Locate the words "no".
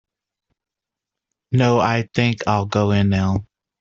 1.51-1.79